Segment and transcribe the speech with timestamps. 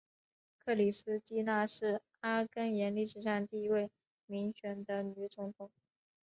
[0.57, 3.91] 克里斯蒂娜是阿根廷历史上第一位
[4.25, 5.69] 民选的女总统。